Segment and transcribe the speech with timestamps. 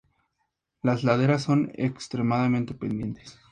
[0.81, 3.37] Las laderas son extremadamente pendientes.